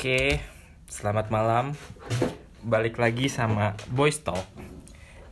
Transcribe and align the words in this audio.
Oke, 0.00 0.40
selamat 0.88 1.28
malam. 1.28 1.76
Balik 2.64 2.96
lagi 2.96 3.28
sama 3.28 3.76
Boys 3.92 4.16
Talk. 4.24 4.48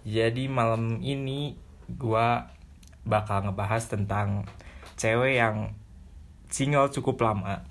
Jadi 0.05 0.45
malam 0.45 1.01
ini 1.01 1.57
gua 1.89 2.53
bakal 3.01 3.49
ngebahas 3.49 3.89
tentang 3.89 4.45
cewek 5.01 5.41
yang 5.41 5.73
single 6.53 6.93
cukup 6.93 7.17
lama. 7.25 7.65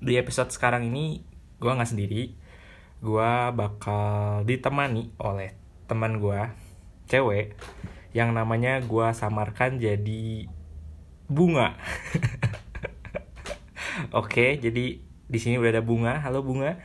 Di 0.00 0.16
episode 0.16 0.48
sekarang 0.48 0.88
ini 0.88 1.28
gua 1.60 1.76
nggak 1.76 1.92
sendiri. 1.92 2.40
Gua 3.04 3.52
bakal 3.52 4.48
ditemani 4.48 5.12
oleh 5.20 5.52
teman 5.92 6.24
gua, 6.24 6.56
cewek 7.04 7.52
yang 8.16 8.32
namanya 8.32 8.80
gua 8.80 9.12
samarkan 9.12 9.76
jadi 9.76 10.48
bunga. 11.28 11.76
Oke, 14.24 14.56
jadi 14.56 15.11
di 15.32 15.40
sini 15.40 15.56
udah 15.56 15.72
ada 15.72 15.80
bunga. 15.80 16.20
Halo 16.20 16.44
bunga. 16.44 16.76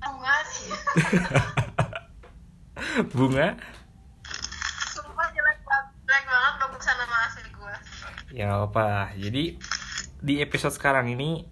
bunga 0.00 0.34
sih 0.48 0.72
bunga. 3.18 3.48
sumpah 4.96 5.28
jelek 5.30 5.58
banget 5.62 5.86
jelek 6.08 6.24
banget 6.24 6.94
nama 6.96 7.16
asli 7.28 7.50
gue 7.52 7.74
Ya 8.32 8.64
apa. 8.64 9.12
Jadi 9.20 9.60
di 10.24 10.34
episode 10.40 10.72
sekarang 10.72 11.12
ini 11.12 11.44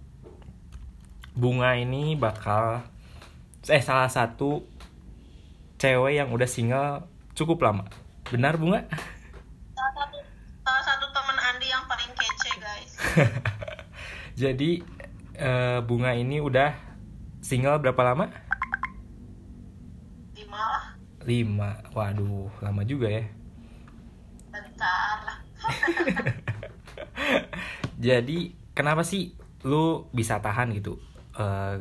bunga 1.36 1.76
ini 1.76 2.16
bakal 2.16 2.88
eh 3.68 3.82
salah 3.84 4.08
satu 4.08 4.64
cewek 5.76 6.16
yang 6.16 6.32
udah 6.32 6.48
single 6.48 7.04
cukup 7.36 7.60
lama. 7.60 7.84
Benar 8.32 8.56
bunga? 8.56 8.88
salah 9.76 9.92
satu 9.92 10.18
salah 10.64 10.82
satu 10.88 11.04
teman 11.12 11.36
Andi 11.36 11.68
yang 11.68 11.84
paling 11.84 12.10
kece 12.16 12.52
guys 12.56 12.92
Jadi 14.36 14.84
eh, 15.32 15.80
bunga 15.80 16.12
ini 16.12 16.44
udah 16.44 16.76
single 17.40 17.80
berapa 17.80 18.02
lama? 18.04 18.28
lima 20.36 20.60
lah 20.60 20.84
Lima. 21.24 21.70
Waduh, 21.96 22.52
lama 22.60 22.84
juga 22.84 23.08
ya. 23.08 23.24
bentar 24.52 25.16
lah 25.24 25.38
Jadi 28.06 28.52
kenapa 28.76 29.00
sih 29.04 29.32
lu 29.64 30.04
bisa 30.12 30.44
tahan 30.44 30.76
gitu? 30.76 31.00
Eh 31.40 31.76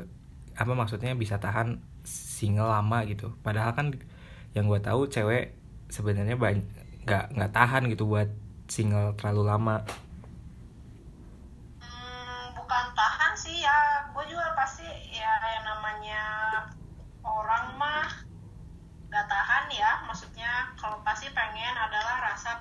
apa 0.56 0.72
maksudnya 0.72 1.12
bisa 1.20 1.36
tahan 1.44 1.84
single 2.08 2.72
lama 2.72 3.04
gitu? 3.04 3.36
Padahal 3.44 3.76
kan 3.76 3.92
yang 4.56 4.72
gue 4.72 4.80
tahu 4.80 5.12
cewek 5.12 5.52
sebenarnya 5.92 6.40
banyak 6.40 6.64
nggak 7.04 7.36
nggak 7.36 7.52
tahan 7.52 7.92
gitu 7.92 8.08
buat 8.08 8.32
single 8.72 9.12
terlalu 9.20 9.44
lama. 9.52 9.84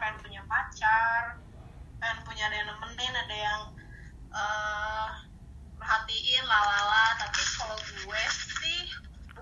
Pengen 0.04 0.20
punya 0.20 0.42
pacar 0.44 1.40
pengen 1.96 2.18
punya 2.28 2.44
ada 2.52 2.56
yang 2.60 2.68
nemenin 2.68 3.14
ada 3.16 3.36
yang 3.40 3.62
eh 4.36 5.10
perhatiin 5.80 6.44
lalala 6.44 7.16
tapi 7.16 7.40
kalau 7.56 7.76
gue 7.80 8.22
sih 8.28 8.84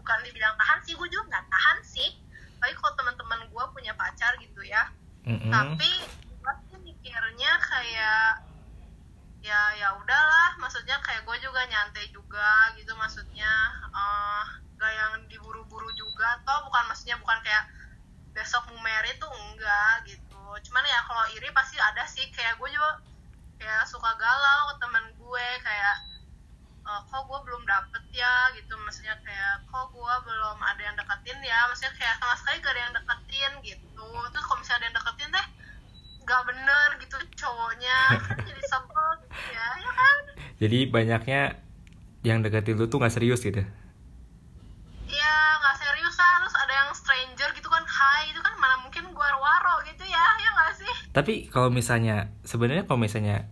bukan 0.03 0.19
dibilang 0.27 0.55
tahan 0.59 0.79
sih 0.83 0.99
gue 0.99 1.07
juga 1.07 1.31
nggak 1.31 1.47
tahan 1.47 1.79
sih. 1.87 2.11
Tapi 2.59 2.75
kalau 2.75 2.95
teman-teman 2.99 3.47
gue 3.47 3.65
punya 3.71 3.95
pacar 3.95 4.35
gitu 4.43 4.63
ya. 4.67 4.91
Mm-mm. 5.23 5.55
tapi 5.55 5.87
gue 6.27 6.53
sih 6.67 6.79
mikirnya 6.83 7.53
kayak 7.63 8.43
ya 9.47 9.61
ya 9.79 9.89
udahlah. 9.95 10.59
Maksudnya 10.59 10.99
kayak 11.07 11.23
gue 11.23 11.37
juga 11.39 11.63
nyantai 11.71 12.11
juga 12.11 12.75
gitu. 12.75 12.91
Maksudnya 12.99 13.51
eh 13.95 14.47
gak 14.83 14.93
yang 14.95 15.15
diburu-buru 15.31 15.91
juga. 15.95 16.43
Toh 16.43 16.67
bukan 16.67 16.91
maksudnya 16.91 17.15
bukan 17.23 17.39
kayak 17.47 17.71
besok 18.35 18.67
mau 18.75 18.83
married 18.83 19.15
tuh 19.23 19.31
enggak 19.31 20.09
gitu 20.11 20.22
cuman 20.61 20.85
ya 20.85 21.01
kalau 21.09 21.25
iri 21.33 21.49
pasti 21.55 21.77
ada 21.81 22.05
sih. 22.05 22.27
Kayak 22.31 22.61
gue 22.61 22.69
juga 22.69 22.91
kayak 23.57 23.85
suka 23.89 24.11
galau 24.17 24.61
ke 24.73 24.75
temen 24.83 25.05
gue. 25.17 25.49
Kayak 25.63 25.97
"Eh, 26.83 27.01
kok 27.07 27.23
gue 27.25 27.39
belum 27.47 27.63
dapet 27.65 28.03
ya? 28.13 28.51
Gitu. 28.53 28.75
Maksudnya 28.75 29.15
kayak 29.23 29.55
kok 29.71 29.87
gue 29.95 30.15
belum 30.27 30.59
ada 30.61 30.83
yang 30.83 30.97
deketin 30.99 31.39
ya? 31.41 31.59
Maksudnya 31.71 31.95
kayak 31.97 32.15
sama 32.19 32.35
sekali 32.37 32.57
gak 32.61 32.73
ada 32.75 32.83
yang 32.83 32.95
deketin 32.95 33.53
gitu. 33.63 34.09
Terus 34.33 34.45
kalau 34.45 34.59
misalnya 34.61 34.79
ada 34.79 34.87
yang 34.91 34.97
deketin 34.99 35.31
teh 35.31 35.47
gak 36.23 36.43
bener 36.47 36.89
gitu 37.01 37.17
cowoknya. 37.39 37.99
Kan 38.27 38.37
jadi 38.45 38.63
sebel 38.67 39.09
gitu 39.23 39.41
ya 39.51 39.67
ya 39.79 39.93
kan? 39.93 40.17
Jadi 40.59 40.79
banyaknya 40.87 41.41
yang 42.23 42.39
deketin 42.41 42.79
lu 42.79 42.87
tuh 42.87 43.03
nggak 43.03 43.15
serius 43.15 43.43
gitu. 43.43 43.63
ya 45.09 45.35
nggak 45.61 45.77
serius 45.77 46.15
lah 46.17 46.35
terus 46.41 46.57
ada 46.57 46.73
yang 46.73 46.91
stranger 46.95 47.49
gitu 47.53 47.69
kan 47.69 47.85
hai 47.85 48.31
itu 48.31 48.41
kan 48.41 48.55
mana 48.57 48.77
mungkin 48.81 49.05
gue 49.11 49.29
waro 49.37 49.75
gitu 49.85 50.05
ya 50.07 50.25
ya 50.39 50.49
nggak 50.55 50.73
sih 50.79 50.95
Tapi 51.13 51.53
kalau 51.53 51.69
misalnya 51.69 52.33
sebenarnya 52.43 52.89
kalau 52.89 53.01
misalnya 53.05 53.49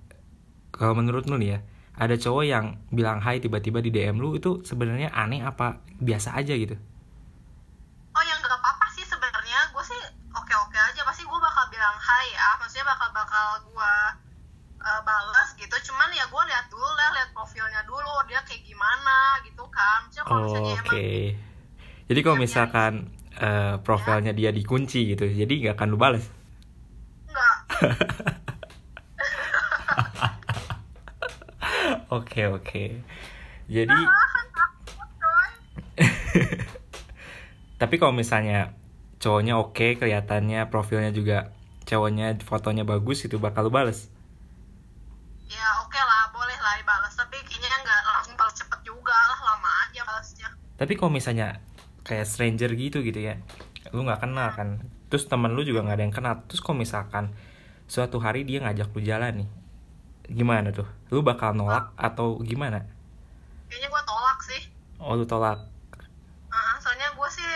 kalau 0.72 0.96
menurut 0.96 1.28
lu 1.28 1.36
nih 1.36 1.56
ya 1.56 1.60
ada 2.00 2.16
cowok 2.16 2.44
yang 2.48 2.80
bilang 2.88 3.20
hai 3.20 3.44
tiba-tiba 3.44 3.84
di 3.84 3.92
DM 3.92 4.16
lu 4.16 4.32
itu 4.32 4.64
sebenarnya 4.64 5.12
aneh 5.12 5.44
apa 5.44 5.84
biasa 6.00 6.32
aja 6.40 6.56
gitu? 6.56 6.80
oh 8.10 8.24
yang 8.26 8.38
gak 8.42 8.52
apa-apa 8.52 8.86
sih 8.92 9.04
sebenarnya. 9.06 9.70
Gue 9.70 9.84
sih 9.86 10.00
oke 10.34 10.54
oke 10.66 10.78
aja. 10.78 11.00
Pasti 11.06 11.22
gue 11.22 11.38
bakal 11.40 11.64
bilang 11.70 11.96
hai 11.96 12.26
ya. 12.34 12.48
Maksudnya 12.58 12.86
bakal 12.88 13.08
bakal 13.14 13.46
gue 13.70 13.94
uh, 14.82 15.00
balas 15.06 15.48
gitu. 15.56 15.76
Cuman 15.92 16.10
ya 16.12 16.26
gue 16.26 16.42
lihat 16.50 16.66
dulu 16.68 16.84
lah 16.84 17.08
lihat 17.16 17.30
profilnya 17.32 17.80
dulu. 17.86 18.14
Dia 18.26 18.40
kayak 18.44 18.62
gimana 18.66 19.40
gitu 19.46 19.64
kan. 19.70 20.08
Maksudnya 20.08 20.24
kalau 20.26 20.40
misalnya 20.48 20.74
Oke. 20.74 20.82
emang 20.84 20.94
Jadi 22.10 22.20
kalau 22.26 22.36
misalkan 22.42 22.92
eh, 23.38 23.74
profilnya 23.86 24.34
dia 24.34 24.50
dikunci 24.50 25.14
gitu, 25.14 25.30
jadi 25.30 25.46
nggak 25.46 25.74
akan 25.78 25.88
lu 25.94 25.98
balas. 26.00 26.26
Oke 32.10 32.42
oke. 32.50 33.06
Jadi 33.70 33.94
ah, 33.94 34.26
kan 34.34 34.46
tapi 37.80 37.96
kalau 37.96 38.10
misalnya 38.10 38.74
cowoknya 39.22 39.56
oke, 39.56 39.96
kelihatannya 39.96 40.66
profilnya 40.68 41.14
juga 41.14 41.54
cowoknya 41.86 42.36
fotonya 42.42 42.82
bagus 42.82 43.24
itu 43.24 43.38
bakal 43.38 43.70
lu 43.70 43.72
balas. 43.72 44.10
ya 45.50 45.66
oke 45.82 45.98
lah 45.98 46.30
boleh 46.30 46.54
lah 46.62 46.78
dibalas 46.78 47.10
tapi 47.18 47.34
kayaknya 47.42 47.74
nggak 47.82 48.00
langsung 48.06 48.38
balas 48.38 48.54
cepet 48.54 48.80
juga 48.86 49.10
lah 49.14 49.40
lama 49.54 49.70
aja 49.86 50.02
balasnya. 50.06 50.48
Tapi 50.78 50.92
kalau 50.94 51.10
misalnya 51.10 51.58
kayak 52.06 52.26
stranger 52.26 52.70
gitu 52.74 53.02
gitu 53.06 53.18
ya, 53.22 53.38
lu 53.94 54.02
nggak 54.02 54.22
kenal 54.22 54.50
kan, 54.54 54.82
terus 55.10 55.26
teman 55.30 55.54
lu 55.54 55.62
juga 55.66 55.86
nggak 55.86 55.96
ada 55.98 56.04
yang 56.06 56.14
kenal, 56.14 56.34
terus 56.46 56.62
kalau 56.62 56.78
misalkan 56.78 57.34
suatu 57.90 58.16
hari 58.16 58.46
dia 58.46 58.62
ngajak 58.62 58.86
lu 58.88 59.02
jalan 59.02 59.34
nih, 59.36 59.48
gimana 60.30 60.70
tuh? 60.70 60.86
Lu 61.10 61.20
bakal 61.20 61.52
nolak 61.52 61.90
atau 61.98 62.38
gimana? 62.40 62.86
kayaknya 63.66 63.86
gue 63.88 64.02
tolak 64.04 64.38
sih 64.40 64.62
Oh 64.98 65.14
lu 65.14 65.22
tolak? 65.24 65.58
Ah, 66.48 66.74
soalnya 66.76 67.06
gue 67.08 67.28
sih 67.30 67.46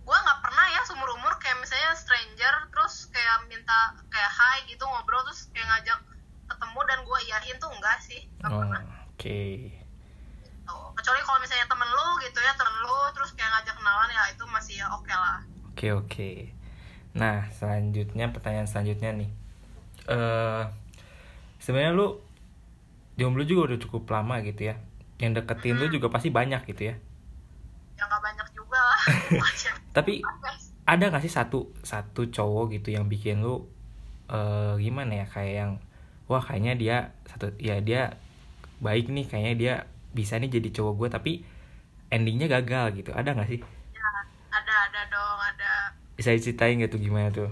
gue 0.00 0.16
nggak 0.16 0.38
pernah 0.40 0.66
ya 0.68 0.80
seumur 0.82 1.10
umur 1.12 1.34
kayak 1.36 1.58
misalnya 1.58 1.90
stranger 1.92 2.54
terus 2.68 3.06
kayak 3.08 3.42
minta 3.44 3.78
kayak 4.06 4.30
hai 4.30 4.62
gitu 4.64 4.82
ngobrol 4.82 5.22
terus 5.22 5.50
kayak 5.50 5.66
ngajak 5.66 5.98
ketemu 6.44 6.80
dan 6.84 6.98
gue 7.00 7.18
iyain 7.24 7.56
tuh 7.56 7.66
enggak 7.68 7.98
sih 8.00 8.20
nggak 8.38 8.46
Oh, 8.48 8.58
pernah 8.60 8.82
oke. 9.08 9.42
Tuh. 10.64 10.86
kecuali 10.94 11.20
kalau 11.20 11.38
misalnya 11.38 11.66
temen 11.66 11.88
lu 11.88 12.08
gitu 12.20 12.38
ya 12.38 12.52
temen 12.54 12.74
lu 12.80 12.96
terus 13.10 13.30
kayak 13.32 13.50
ngajak 13.50 13.74
kenalan 13.74 14.10
ya 14.10 14.22
itu 14.30 14.44
masih 14.46 14.74
ya 14.76 14.86
oke 14.90 15.10
lah 15.10 15.38
Oke 15.70 15.86
oke. 15.90 16.30
Nah 17.12 17.50
selanjutnya 17.50 18.30
pertanyaan 18.30 18.70
selanjutnya 18.70 19.10
nih. 19.10 19.30
Eh 20.08 20.64
sebenarnya 21.62 21.96
lu 21.96 22.20
jomblo 23.16 23.46
juga 23.46 23.72
udah 23.72 23.78
cukup 23.80 24.04
lama 24.10 24.42
gitu 24.44 24.68
ya. 24.72 24.76
Yang 25.22 25.42
deketin 25.42 25.78
lu 25.80 25.86
juga 25.88 26.10
pasti 26.10 26.28
banyak 26.28 26.62
gitu 26.68 26.92
ya. 26.92 26.96
ya 27.94 28.02
nggak 28.10 28.22
banyak 28.22 28.48
juga 28.52 28.78
lah. 28.78 29.00
Tapi 29.96 30.20
ada 30.84 31.04
gak 31.08 31.24
sih 31.24 31.32
satu 31.32 31.72
satu 31.80 32.28
cowok 32.28 32.76
gitu 32.76 32.92
yang 32.92 33.08
bikin 33.08 33.40
lu 33.40 33.64
eh 34.28 34.74
gimana 34.80 35.24
ya 35.24 35.26
kayak 35.28 35.54
yang 35.54 35.72
wah 36.28 36.40
kayaknya 36.40 36.72
dia 36.76 36.96
satu 37.28 37.52
ya 37.56 37.80
dia 37.80 38.20
baik 38.84 39.08
nih 39.08 39.24
kayaknya 39.24 39.54
dia 39.56 39.74
bisa 40.12 40.36
nih 40.36 40.48
jadi 40.60 40.68
cowok 40.76 40.94
gue 41.00 41.08
tapi 41.08 41.32
endingnya 42.12 42.46
gagal 42.50 43.00
gitu. 43.00 43.10
Ada 43.16 43.32
gak 43.32 43.48
sih? 43.48 43.60
ya 43.94 44.08
ada 44.52 44.74
ada 44.90 45.00
dong 45.08 45.38
ada 45.40 45.72
Bisa 46.14 46.30
diceritain 46.30 46.78
gitu 46.78 47.00
gimana 47.00 47.32
tuh? 47.32 47.50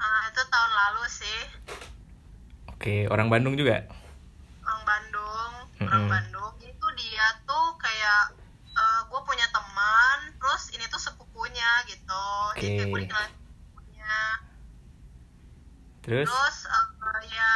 Ah, 0.00 0.32
itu 0.32 0.42
tahun 0.48 0.72
lalu 0.72 1.04
sih 1.12 1.40
Oke 2.80 3.04
orang 3.12 3.28
Bandung 3.28 3.60
juga. 3.60 3.84
orang 4.64 4.82
Bandung 4.88 5.52
orang 5.84 6.00
Mm-mm. 6.00 6.08
Bandung. 6.08 6.52
Itu 6.64 6.86
dia 6.96 7.28
tuh 7.44 7.76
kayak 7.76 8.32
gue 9.04 9.20
punya 9.28 9.44
teman 9.52 10.32
terus 10.40 10.72
ini 10.72 10.88
tuh 10.88 10.96
sepupunya 10.96 11.84
gitu. 11.84 12.24
Jadi 12.56 12.80
kayak 12.80 12.88
gue 12.88 13.02
sepupunya. 13.04 14.16
Terus? 16.00 16.24
terus 16.24 16.56
eh, 16.72 17.20
ya 17.28 17.52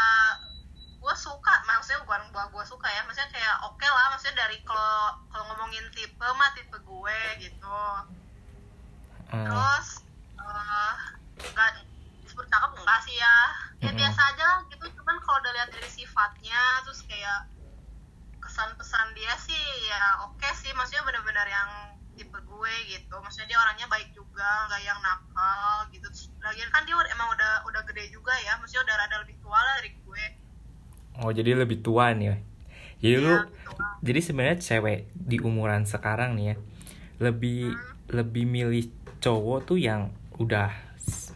gue 0.76 1.14
suka. 1.16 1.54
Maksudnya 1.72 2.04
bukan 2.04 2.20
buat 2.28 2.52
gue 2.52 2.60
gue 2.60 2.64
suka 2.68 2.92
ya. 2.92 3.00
Maksudnya 3.08 3.32
kayak 3.32 3.64
oke 3.64 3.86
lah. 3.88 4.12
Maksudnya 4.12 4.44
dari 4.44 4.60
kalau 4.68 5.24
kalau 5.32 5.44
ngomongin 5.56 5.88
tipe 5.96 6.28
mah 6.36 6.52
tipe 6.52 6.76
gue 6.84 7.18
gitu. 7.40 7.80
Eh, 9.32 9.40
terus 9.40 10.04
eh, 10.36 10.92
nggak 11.48 11.70
disebut 12.28 12.44
cakep 12.52 12.70
enggak 12.76 13.00
sih 13.08 13.16
ya 13.16 13.63
ya 13.84 13.92
Mm-mm. 13.92 14.00
biasa 14.00 14.20
aja 14.32 14.44
lah 14.48 14.58
gitu 14.72 14.84
cuman 14.96 15.16
kalau 15.20 15.36
udah 15.44 15.52
lihat 15.52 15.68
dari 15.68 15.90
sifatnya 15.92 16.60
terus 16.82 17.04
kayak 17.04 17.40
kesan 18.40 18.70
pesan 18.80 19.06
dia 19.12 19.34
sih 19.36 19.64
ya 19.88 20.24
oke 20.24 20.48
sih 20.56 20.72
maksudnya 20.72 21.04
benar-benar 21.04 21.44
yang 21.44 21.70
tipe 22.14 22.38
gue 22.38 22.74
gitu 22.88 23.14
maksudnya 23.20 23.50
dia 23.50 23.58
orangnya 23.58 23.86
baik 23.90 24.14
juga 24.14 24.46
nggak 24.70 24.82
yang 24.86 24.98
nakal 25.02 25.90
gitu 25.90 26.06
lagian 26.40 26.70
kan 26.70 26.86
dia 26.86 26.94
emang 26.94 27.28
udah 27.34 27.52
udah 27.66 27.82
gede 27.84 28.08
juga 28.08 28.32
ya 28.40 28.54
maksudnya 28.56 28.86
udah 28.86 28.94
rada 28.96 29.16
lebih 29.26 29.36
tua 29.42 29.58
lah 29.58 29.74
dari 29.82 29.90
gue 29.98 30.24
oh 31.14 31.30
jadi 31.30 31.50
lebih 31.54 31.78
tua 31.80 32.10
nih 32.10 32.26
ya. 32.32 32.36
Jadi 33.04 33.16
lu 33.20 33.28
Iya, 33.28 33.42
gitu 33.44 33.72
lah. 33.76 33.94
jadi 34.00 34.20
sebenarnya 34.22 34.58
cewek 34.62 34.98
di 35.12 35.36
umuran 35.38 35.84
sekarang 35.84 36.38
nih 36.38 36.54
ya 36.54 36.56
lebih 37.20 37.74
lebih 38.08 38.44
milih 38.48 38.88
cowok 39.20 39.58
tuh 39.66 39.78
yang 39.78 40.08
udah 40.34 40.72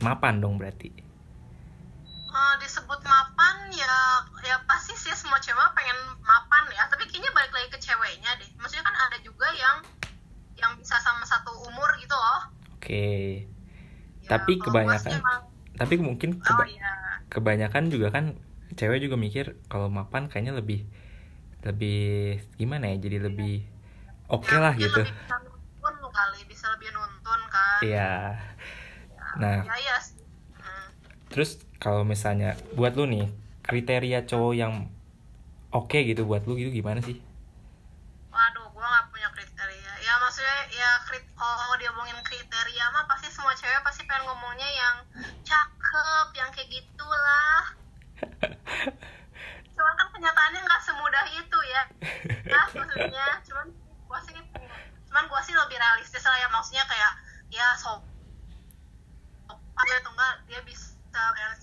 mapan 0.00 0.40
dong 0.40 0.56
berarti. 0.56 0.90
Eh, 2.28 2.54
disebut 2.62 3.00
mapan 3.04 3.56
ya 3.74 3.94
ya 4.48 4.56
pasti 4.64 4.96
sih 4.96 5.12
semua 5.12 5.36
cewek 5.36 5.60
pengen 5.72 5.92
mapan 6.20 6.64
ya 6.70 6.88
tapi 6.88 7.04
kayaknya 7.04 7.28
balik 7.30 7.52
lagi 7.52 7.68
ke 7.68 7.78
ceweknya 7.78 8.32
deh 8.34 8.48
maksudnya 8.56 8.80
kan 8.82 8.96
ada 8.98 9.16
juga 9.20 9.44
yang 9.52 9.76
yang 10.56 10.72
bisa 10.74 10.96
sama 10.98 11.22
satu 11.22 11.52
umur 11.62 11.92
gitu 11.96 12.14
loh 12.14 12.48
Oke. 12.74 13.44
Ya, 14.22 14.28
Tapi 14.30 14.56
kebanyakan- 14.56 15.12
emang- 15.14 15.44
Tapi 15.74 15.94
mungkin 15.98 16.30
oh 16.32 16.42
keba- 16.42 16.66
iya 16.66 16.92
kebanyakan 17.28 17.84
juga 17.88 18.08
kan 18.08 18.38
cewek 18.72 18.98
juga 19.00 19.14
mikir 19.14 19.44
kalau 19.66 19.86
mapan 19.88 20.26
kayaknya 20.26 20.54
lebih 20.54 20.88
lebih 21.60 22.00
gimana 22.54 22.88
ya 22.88 22.96
jadi 22.98 23.18
lebih 23.22 23.66
oke 24.26 24.48
Ya, 24.48 24.58
lah 24.60 24.72
gitu. 24.74 24.94
lebih 24.96 25.10
bisa 25.12 25.36
nuntun 25.38 26.08
kali 26.08 26.40
bisa 26.44 26.66
lebih 26.72 26.88
nuntun 26.90 27.40
kan 27.48 27.78
Iya. 27.80 28.12
Nah, 29.36 29.56
ya 29.62 29.76
ya 29.76 29.96
sih 29.98 30.18
Hmm. 30.56 30.88
terus 31.28 31.50
kalau 31.76 32.02
misalnya 32.02 32.56
buat 32.72 32.94
lu 32.94 33.04
nih 33.04 33.26
kriteria 33.68 34.24
cowok 34.24 34.54
yang 34.56 34.88
oke 35.68 36.00
gitu 36.00 36.24
buat 36.24 36.42
lu 36.48 36.56
gitu 36.56 36.72
gimana 36.72 37.04
sih? 37.04 37.20
waduh 38.38 38.70
gua 38.70 38.86
nggak 38.86 39.06
punya 39.10 39.28
kriteria. 39.34 39.92
Ya 39.98 40.14
maksudnya 40.22 40.58
ya 40.70 40.90
krit 41.10 41.24
kalau 41.34 41.74
dia 41.76 41.90
ngomongin 41.90 42.22
kriteria 42.22 42.84
mah 42.94 43.04
pasti 43.10 43.28
semua 43.34 43.50
cewek 43.58 43.82
pasti 43.82 44.06
pengen 44.06 44.30
ngomongnya 44.30 44.68
yang 44.68 44.96
cakep 45.42 46.28
yang 46.38 46.48
kayak 46.54 46.70
gitulah. 46.70 47.60
Cuman 49.74 49.94
kan 49.98 50.08
kenyataannya 50.14 50.60
nggak 50.62 50.82
semudah 50.86 51.24
itu 51.34 51.58
ya. 51.66 51.82
Nah 52.46 52.64
maksudnya 52.70 53.26
cuman 53.42 53.66
gua 54.06 54.18
sih 54.22 54.34
cuman 55.10 55.24
gua 55.26 55.40
sih 55.42 55.54
lebih 55.56 55.76
realistis 55.82 56.22
lah 56.22 56.38
ya. 56.38 56.48
Maksudnya 56.48 56.84
kayak 56.86 57.12
ya 57.50 57.74
so 57.74 57.98
aja 59.78 59.94
atau 60.02 60.10
enggak 60.14 60.34
dia 60.46 60.60
bisa 60.62 60.87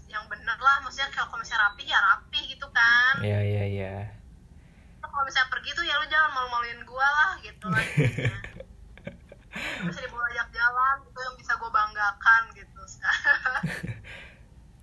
yang 0.09 0.25
bener 0.31 0.57
lah 0.57 0.77
maksudnya 0.81 1.11
kalau 1.11 1.37
misalnya 1.39 1.67
rapi 1.67 1.83
ya 1.85 1.99
rapi 1.99 2.39
gitu 2.55 2.67
kan 2.71 3.13
Iya 3.19 3.39
iya 3.43 3.63
iya. 3.67 3.93
kalau 5.01 5.23
misalnya 5.27 5.49
pergi 5.51 5.69
tuh 5.75 5.85
ya 5.85 5.95
lu 6.01 6.07
jangan 6.07 6.31
malu-maluin 6.33 6.81
gua 6.87 7.07
lah 7.07 7.31
gitu 7.43 7.65
lah 7.67 7.79
bisa 9.87 9.99
dibawa 10.03 10.25
ajak 10.33 10.47
jalan 10.51 10.95
gitu 11.07 11.19
yang 11.19 11.35
bisa 11.39 11.53
gua 11.59 11.71
banggakan 11.71 12.41
gitu 12.55 12.81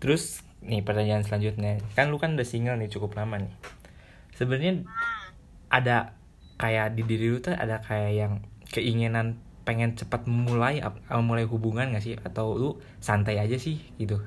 Terus 0.03 0.43
nih 0.62 0.82
pertanyaan 0.82 1.23
selanjutnya 1.26 1.79
kan 1.94 2.11
lu 2.11 2.19
kan 2.19 2.35
udah 2.35 2.47
single 2.47 2.79
nih 2.79 2.91
cukup 2.91 3.14
lama 3.19 3.38
nih. 3.38 3.55
Sebenarnya 4.35 4.82
hmm. 4.82 5.26
ada 5.70 6.19
kayak 6.59 6.99
di 6.99 7.03
diri 7.06 7.31
lu 7.31 7.38
tuh 7.38 7.55
ada 7.55 7.82
kayak 7.82 8.12
yang 8.14 8.32
keinginan 8.70 9.38
pengen 9.62 9.94
cepat 9.94 10.26
memulai 10.26 10.82
ap- 10.82 10.99
mulai 11.23 11.47
hubungan 11.47 11.94
gak 11.94 12.03
sih 12.03 12.19
atau 12.19 12.59
lu 12.59 12.70
santai 12.99 13.38
aja 13.38 13.55
sih 13.55 13.79
gitu 13.94 14.19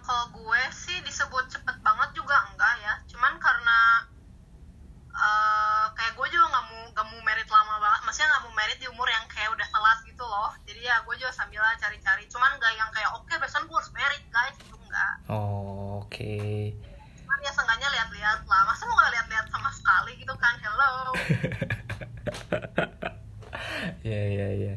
Kalau 0.00 0.26
gue 0.32 0.62
sih 0.72 0.98
disebut 1.04 1.44
cepet 1.52 1.76
banget 1.84 2.10
juga 2.16 2.36
enggak 2.50 2.74
ya. 2.82 2.94
Cuman 3.10 3.36
karena 3.40 3.80
eh 5.10 5.86
kayak 5.98 6.14
gue 6.16 6.26
juga 6.32 6.46
nggak 6.48 6.64
mau 6.70 6.80
nggak 6.94 7.06
mau 7.12 7.20
merit 7.26 7.48
lama 7.50 7.74
banget 7.82 8.00
maksudnya 8.06 8.28
nggak 8.30 8.44
mau 8.46 8.54
merit 8.56 8.78
di 8.80 8.86
umur 8.88 9.08
yang 9.10 9.26
kayak 9.28 9.50
udah 9.52 9.66
telat 9.68 9.98
gitu 10.06 10.24
loh. 10.24 10.50
Jadi 10.64 10.80
ya 10.86 10.96
gue 11.04 11.14
juga 11.18 11.32
sambil 11.34 11.60
cari-cari. 11.76 12.24
Cuman 12.30 12.50
nggak 12.56 12.72
yang 12.78 12.90
kayak 12.94 13.10
oke 13.14 13.34
besok 13.36 13.68
gue 13.68 13.76
harus 13.76 13.92
merit 13.92 14.24
guys 14.32 14.56
itu 14.56 14.76
enggak 14.76 15.14
oh, 15.30 16.02
oke. 16.02 16.34
Cuman 17.20 17.38
ya 17.44 17.52
seenggaknya 17.54 17.88
lihat-lihat 17.94 18.38
lah. 18.48 18.62
Masa 18.66 18.82
mau 18.88 18.96
nggak 18.98 19.12
lihat-lihat 19.14 19.46
sama 19.52 19.70
sekali 19.70 20.12
gitu 20.18 20.34
kan? 20.38 20.54
Hello. 20.62 20.92
Ya 24.00 24.22
ya 24.32 24.48
ya. 24.56 24.74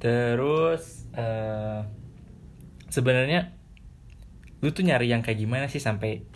Terus 0.00 1.08
eh 1.16 1.80
sebenarnya 2.92 3.55
lu 4.66 4.74
tuh 4.74 4.82
nyari 4.82 5.14
yang 5.14 5.22
kayak 5.22 5.38
gimana 5.38 5.70
sih 5.70 5.78
sampai 5.78 6.26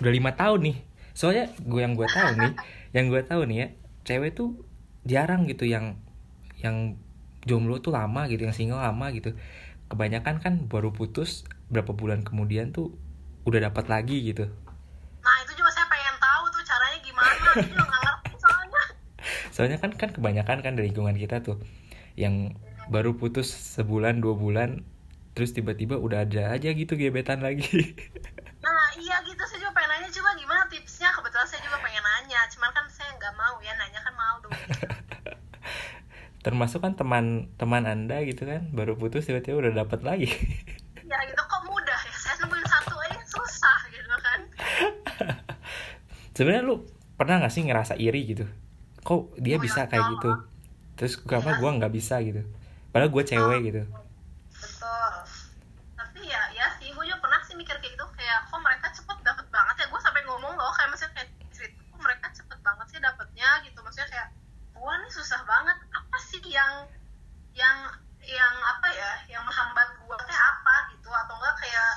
udah 0.00 0.08
lima 0.08 0.32
tahun 0.32 0.72
nih. 0.72 0.76
Soalnya 1.12 1.52
gue 1.60 1.84
yang 1.84 1.92
gue 1.92 2.08
tahu 2.08 2.32
nih 2.40 2.52
yang 2.96 3.12
gue 3.12 3.20
tahu 3.20 3.44
nih 3.44 3.56
ya 3.60 3.66
cewek 4.08 4.32
tuh 4.32 4.56
jarang 5.04 5.44
gitu 5.44 5.68
yang 5.68 6.00
yang 6.64 6.96
jomblo 7.44 7.76
tuh 7.84 7.92
lama 7.92 8.24
gitu 8.32 8.48
yang 8.48 8.56
single 8.56 8.80
lama 8.80 9.12
gitu. 9.12 9.36
Kebanyakan 9.92 10.40
kan 10.40 10.54
baru 10.64 10.96
putus 10.96 11.44
berapa 11.68 11.92
bulan 11.92 12.24
kemudian 12.24 12.72
tuh 12.72 12.96
udah 13.44 13.68
dapat 13.68 13.84
lagi 13.92 14.32
gitu. 14.32 14.48
Nah 15.20 15.36
itu 15.44 15.52
juga 15.60 15.68
saya 15.76 15.84
pengen 15.92 16.16
tahu 16.16 16.44
tuh 16.48 16.62
caranya 16.64 16.98
gimana 17.04 17.36
nggak 17.52 18.00
ngerti 18.00 18.32
soalnya. 18.40 18.82
Soalnya 19.54 19.78
kan 19.78 19.92
kan 19.92 20.10
kebanyakan 20.16 20.58
kan 20.64 20.72
dari 20.72 20.88
lingkungan 20.88 21.20
kita 21.20 21.44
tuh 21.44 21.60
yang 22.16 22.56
baru 22.88 23.12
putus 23.20 23.52
sebulan 23.52 24.24
dua 24.24 24.34
bulan 24.40 24.88
terus 25.34 25.50
tiba-tiba 25.50 25.98
udah 25.98 26.22
ada 26.22 26.50
aja 26.50 26.70
gitu 26.70 26.94
gebetan 26.94 27.40
lagi. 27.40 27.66
Nah 28.64 28.72
iya 28.96 29.20
gitu 29.20 29.44
saya 29.44 29.60
juga 29.60 29.76
pengen 29.76 29.90
nanya 29.92 30.08
coba 30.08 30.30
gimana 30.34 30.62
tipsnya? 30.66 31.12
Kebetulan 31.12 31.44
saya 31.44 31.60
juga 31.60 31.76
pengen 31.78 32.00
nanya 32.00 32.40
cuman 32.48 32.72
kan 32.72 32.86
saya 32.88 33.12
nggak 33.12 33.34
mau 33.34 33.60
ya 33.60 33.76
nanya 33.76 34.00
kan 34.00 34.14
malu 34.14 34.48
termasuk 36.44 36.80
kan 36.80 36.92
teman 36.92 37.24
teman 37.54 37.84
anda 37.84 38.20
gitu 38.20 38.44
kan 38.44 38.64
baru 38.70 38.96
putus 38.96 39.24
tiba-tiba 39.24 39.60
udah 39.60 39.72
dapat 39.76 40.00
lagi. 40.00 40.28
Ya 41.04 41.20
gitu 41.22 41.36
kok 41.38 41.60
mudah 41.62 42.00
ya? 42.00 42.16
Saya 42.16 42.34
nemuin 42.40 42.64
satu 42.64 42.96
aja 42.96 43.20
susah 43.28 43.78
gitu 43.92 44.08
kan. 44.16 44.40
Sebenarnya 46.32 46.64
lu 46.64 46.88
pernah 47.14 47.38
nggak 47.38 47.52
sih 47.52 47.62
ngerasa 47.62 47.94
iri 47.94 48.24
gitu? 48.26 48.48
Kok 49.00 49.36
dia 49.36 49.56
Oh, 49.56 49.62
bisa 49.62 49.84
ya, 49.84 49.86
kayak 49.86 50.00
ya. 50.02 50.12
gitu 50.16 50.30
terus 50.94 51.14
kenapa 51.18 51.52
Iya. 51.52 51.60
gua 51.60 51.70
nggak 51.76 51.92
bisa 51.92 52.16
gitu? 52.22 52.40
Padahal 52.88 53.10
gue 53.10 53.22
cewek 53.22 53.60
gitu 53.68 53.82
betul 54.54 55.12
tapi 55.92 56.20
ya 56.24 56.40
ya 56.50 56.66
sih 56.74 56.88
gue 56.88 57.04
juga 57.04 57.18
pernah 57.20 57.36
sih 57.42 57.52
mikir 57.52 57.74
kayak 57.74 57.92
gitu 57.92 58.06
kayak 58.12 58.46
kok 58.46 58.56
mereka 58.56 58.86
cepet 58.88 59.18
dapet 59.20 59.46
banget 59.50 59.74
ya 59.76 59.86
gue 59.86 60.00
sampai 60.00 60.22
ngomong 60.24 60.54
loh 60.54 60.72
kayak 60.72 60.88
maksudnya 60.88 61.12
kayak 61.12 61.28
cerita 61.50 61.76
kok 61.84 62.00
mereka 62.00 62.26
cepet 62.32 62.58
banget 62.60 62.86
sih 62.88 62.98
dapetnya 62.98 63.48
gitu 63.60 63.78
maksudnya 63.78 64.08
kayak 64.08 64.28
gue 64.72 64.94
nih 64.94 65.10
susah 65.24 65.40
banget. 65.48 65.78
Apa 65.96 66.16
sih 66.20 66.44
yang 66.52 66.84
yang 67.56 67.88
yang 68.20 68.54
apa 68.60 68.88
ya 68.92 69.10
yang 69.32 69.42
menghambat 69.48 69.88
gue 69.96 70.16
teh 70.28 70.36
apa 70.36 70.74
gitu? 70.92 71.08
Atau 71.08 71.32
enggak 71.40 71.56
kayak 71.64 71.92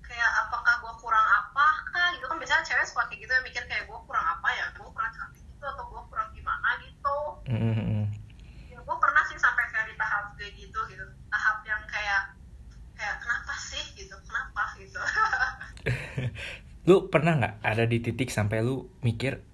kayak 0.00 0.30
apakah 0.48 0.80
gue 0.80 0.92
kurang 1.04 1.26
apa 1.28 1.66
kah 1.92 2.08
gitu? 2.16 2.24
Kan 2.24 2.40
biasanya 2.40 2.64
cewek 2.64 2.88
suka 2.88 3.04
kayak 3.12 3.20
gitu 3.28 3.32
ya 3.36 3.40
mikir 3.44 3.62
kayak 3.68 3.84
gue 3.84 3.98
kurang 4.08 4.24
apa 4.24 4.48
ya? 4.56 4.64
Gue 4.72 4.88
kurang 4.88 5.12
cantik 5.12 5.44
gitu 5.44 5.64
atau 5.68 5.84
gue 5.84 6.02
kurang 6.08 6.28
gimana 6.32 6.68
gitu? 6.80 7.18
Mm-mm. 7.52 8.08
ya 8.72 8.80
gue 8.80 8.96
pernah 8.96 9.22
sih 9.28 9.36
sampai 9.36 9.68
kayak 9.68 9.92
di 9.92 9.94
tahap 10.00 10.32
kayak 10.40 10.52
gitu 10.56 10.80
gitu. 10.88 11.04
Tahap 11.28 11.60
yang 11.68 11.82
kayak 11.84 12.22
kayak 12.96 13.20
kenapa 13.20 13.52
sih 13.60 13.84
gitu? 14.00 14.16
Kenapa 14.24 14.62
gitu? 14.80 15.00
Lu 16.88 17.12
pernah 17.12 17.36
nggak 17.36 17.54
ada 17.60 17.84
di 17.84 18.00
titik 18.00 18.32
sampai 18.32 18.64
lu 18.64 18.88
mikir 19.04 19.44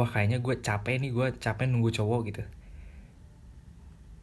wah 0.00 0.08
kayaknya 0.08 0.40
gue 0.40 0.54
capek 0.64 0.96
nih 0.96 1.10
gue 1.12 1.26
capek 1.36 1.68
nunggu 1.68 1.92
cowok 1.92 2.20
gitu. 2.32 2.42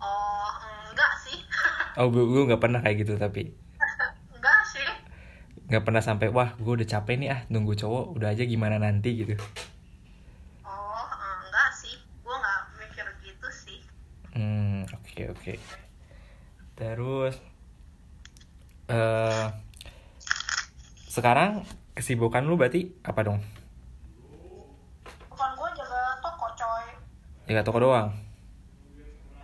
Oh 0.02 0.52
enggak 0.90 1.14
sih. 1.22 1.38
Oh 2.02 2.10
gue 2.10 2.26
gue 2.26 2.44
nggak 2.50 2.62
pernah 2.62 2.82
kayak 2.82 3.06
gitu 3.06 3.14
tapi. 3.22 3.54
Enggak 4.34 4.60
sih. 4.66 4.90
Nggak 5.70 5.84
pernah 5.86 6.02
sampai 6.02 6.34
wah 6.34 6.58
gue 6.58 6.74
udah 6.82 6.88
capek 6.90 7.16
nih 7.22 7.30
ah 7.30 7.42
nunggu 7.54 7.78
cowok 7.78 8.18
udah 8.18 8.34
aja 8.34 8.42
gimana 8.50 8.82
nanti 8.82 9.14
gitu. 9.14 9.38
Oh 10.66 11.06
enggak 11.46 11.70
sih. 11.78 12.02
Gue 12.26 12.34
nggak 12.34 12.60
mikir 12.82 13.08
gitu 13.22 13.48
sih. 13.54 13.80
Hmm 14.34 14.90
oke 14.90 15.24
oke. 15.38 15.54
Terus 16.74 17.38
eh 18.88 19.48
sekarang 21.10 21.66
kesibukan 21.98 22.46
lu 22.46 22.62
berarti 22.62 22.94
apa 23.02 23.26
dong 23.26 23.42
bukan 25.34 25.50
gue 25.58 25.70
jaga 25.82 26.02
toko 26.22 26.46
coy 26.54 26.86
jaga 27.48 27.64
toko 27.64 27.80
doang? 27.80 28.12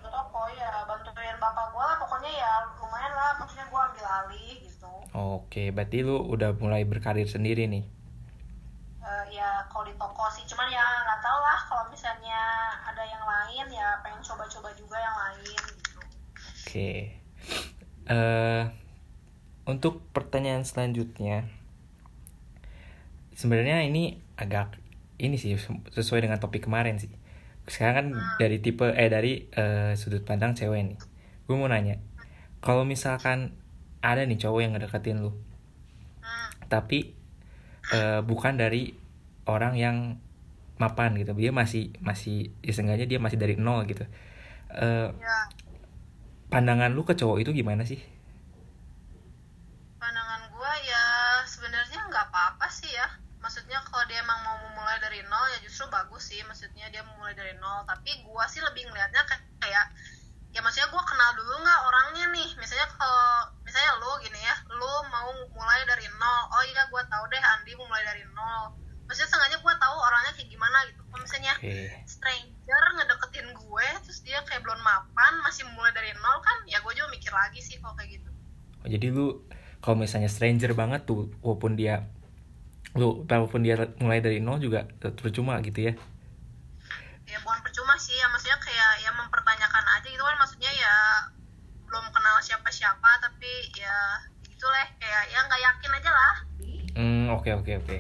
Toko 0.04 0.42
ya 0.52 0.84
bantuin 0.84 1.36
bapak 1.40 1.66
gue 1.72 1.84
lah 1.88 1.98
pokoknya 2.04 2.32
ya 2.36 2.52
lumayan 2.84 3.14
lah. 3.16 3.32
Maksudnya 3.40 3.66
gue 3.72 3.80
ambil 3.80 4.06
alih 4.06 4.54
gitu. 4.68 4.92
Oke 5.16 5.72
berarti 5.72 6.04
lu 6.04 6.20
udah 6.20 6.52
mulai 6.60 6.84
berkarir 6.84 7.26
sendiri 7.26 7.66
nih? 7.72 7.88
Ya 9.32 9.64
kalau 9.72 9.88
di 9.88 9.96
toko 9.96 10.28
sih. 10.30 10.44
Cuman 10.46 10.68
ya 10.68 10.84
nggak 10.84 11.20
tahu 11.24 11.40
lah. 11.42 11.60
Kalau 11.66 11.84
misalnya 11.88 12.40
ada 12.84 13.04
yang 13.08 13.24
lain 13.24 13.66
ya 13.72 13.98
pengen 14.04 14.20
coba-coba 14.20 14.70
juga 14.76 15.00
yang 15.00 15.16
lain 15.16 15.60
gitu. 15.80 16.00
Oke. 16.68 16.92
Eh 18.12 18.64
untuk 19.64 20.04
pertanyaan 20.12 20.68
selanjutnya 20.68 21.48
sebenarnya 23.32 23.88
ini 23.88 24.20
agak 24.36 24.76
ini 25.18 25.40
sih 25.40 25.56
sesuai 25.96 26.28
dengan 26.28 26.38
topik 26.44 26.68
kemarin 26.68 27.00
sih. 27.00 27.10
Sekarang 27.68 27.96
kan 27.96 28.08
dari 28.40 28.60
tipe 28.60 28.92
eh 28.92 29.10
dari 29.10 29.48
eh, 29.52 29.96
sudut 29.96 30.24
pandang 30.28 30.54
cewek 30.56 30.82
nih. 30.84 30.98
Gue 31.48 31.56
mau 31.56 31.68
nanya, 31.68 32.00
kalau 32.64 32.84
misalkan 32.88 33.56
ada 34.04 34.24
nih 34.24 34.40
cowok 34.40 34.60
yang 34.64 34.72
ngedeketin 34.76 35.24
lu, 35.24 35.32
hmm. 35.32 36.68
tapi 36.68 37.16
eh, 37.92 38.20
bukan 38.24 38.60
dari 38.60 38.96
orang 39.48 39.76
yang 39.76 39.98
mapan 40.80 41.16
gitu, 41.20 41.32
dia 41.36 41.52
masih 41.52 41.96
masih 42.04 42.52
ya 42.60 42.72
seenggaknya 42.76 43.08
dia 43.08 43.20
masih 43.20 43.40
dari 43.40 43.56
nol 43.56 43.88
gitu. 43.88 44.04
Eh, 44.74 45.10
ya 45.12 45.38
pandangan 46.54 46.94
lu 46.94 47.02
ke 47.02 47.18
cowok 47.18 47.42
itu 47.42 47.50
gimana 47.50 47.82
sih? 47.82 47.98
pandangan 49.98 50.54
gua 50.54 50.70
ya 50.86 51.04
sebenarnya 51.50 52.06
nggak 52.14 52.30
apa-apa 52.30 52.70
sih 52.70 52.94
ya 52.94 53.10
maksudnya 53.42 53.82
kalau 53.90 54.06
dia 54.06 54.22
emang 54.22 54.38
mau 54.46 54.62
memulai 54.70 55.02
dari 55.02 55.26
nol 55.26 55.50
ya 55.50 55.60
justru 55.66 55.82
bagus 55.94 56.34
sih 56.34 56.42
maksudnya 56.50 56.90
dia 56.90 57.06
memulai 57.06 57.38
dari 57.38 57.54
nol. 57.62 57.86
Tapi 57.86 58.26
gua 58.26 58.50
sih 58.50 58.58
lebih 58.66 58.90
ngelihatnya 58.90 59.22
kayak 59.62 59.86
ya 60.54 60.60
maksudnya 60.66 60.90
gua 60.90 61.06
kenal 61.06 61.30
dulu 61.38 61.62
nggak 61.62 61.82
orangnya 61.86 62.26
nih? 62.34 62.50
Misalnya 62.58 62.90
kalau 62.98 63.54
misalnya 63.62 63.92
lu 64.02 64.12
gini 64.26 64.42
ya 64.42 64.56
lu 64.74 64.94
mau 65.14 65.30
mulai 65.54 65.86
dari 65.86 66.10
nol. 66.18 66.42
Oh 66.50 66.64
iya 66.66 66.90
gua 66.90 67.06
tahu 67.06 67.24
deh 67.30 67.38
Andi 67.38 67.72
mau 67.78 67.86
mulai 67.86 68.02
dari 68.02 68.26
nol. 68.34 68.74
Maksudnya 69.06 69.30
sengaja 69.30 69.58
gua 69.62 69.78
tahu 69.78 69.96
orangnya 70.02 70.32
kayak 70.34 70.50
gimana 70.50 70.78
gitu. 70.90 71.02
Kalau 71.06 71.22
misalnya 71.22 71.54
Oke. 71.62 71.78
stranger 72.10 72.84
ngedeketin 72.98 73.48
gue 73.54 73.88
terus 74.02 74.20
dia 74.26 74.42
kayak 74.50 74.66
belum 74.66 74.82
mapan 74.82 75.34
masih 75.46 75.62
mulai 75.78 75.94
dari 75.94 76.10
nol 76.18 76.42
kan 76.42 76.58
ya 76.66 76.82
gue 76.82 76.94
juga 76.98 77.10
mikir 77.14 77.30
lagi 77.30 77.62
sih 77.62 77.78
kalau 77.78 77.94
kayak 77.94 78.18
gitu. 78.18 78.30
Oh, 78.82 78.90
jadi 78.90 79.08
lu 79.14 79.46
kalau 79.84 80.00
misalnya 80.00 80.32
stranger 80.32 80.72
banget 80.72 81.04
tuh, 81.04 81.28
walaupun 81.44 81.76
dia 81.76 82.08
lu 82.94 83.26
walaupun 83.26 83.66
dia 83.66 83.74
mulai 83.98 84.22
dari 84.22 84.38
nol 84.38 84.62
juga 84.62 84.86
percuma 85.02 85.58
gitu 85.66 85.90
ya. 85.90 85.94
ya 87.26 87.38
bukan 87.42 87.60
percuma 87.66 87.98
sih 87.98 88.14
ya 88.14 88.30
maksudnya 88.30 88.60
kayak 88.62 89.02
ya 89.02 89.10
mempertanyakan 89.18 89.86
aja 89.98 90.06
gitu 90.06 90.22
kan 90.22 90.38
maksudnya 90.38 90.70
ya 90.70 90.94
belum 91.90 92.06
kenal 92.14 92.38
siapa-siapa 92.42 93.10
tapi 93.18 93.74
ya 93.74 94.22
gitu 94.46 94.66
lah 94.70 94.86
kayak 95.02 95.24
ya 95.34 95.40
nggak 95.42 95.62
yakin 95.62 95.92
aja 95.98 96.12
lah 96.14 96.36
Hmm, 96.94 97.26
oke 97.34 97.50
oke 97.58 97.74
oke. 97.82 97.98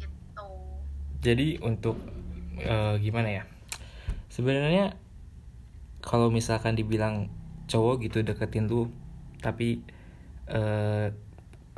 gitu 0.00 0.48
Jadi 1.20 1.60
untuk 1.60 2.00
eh, 2.56 2.96
gimana 2.96 3.28
ya? 3.28 3.44
Sebenarnya 4.32 4.96
kalau 6.00 6.32
misalkan 6.32 6.80
dibilang 6.80 7.28
cowok 7.68 8.08
gitu 8.08 8.24
deketin 8.24 8.72
lu, 8.72 8.88
tapi 9.44 9.84
eh 10.48 11.12